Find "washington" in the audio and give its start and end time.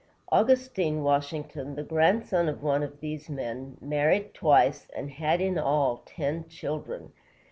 1.03-1.75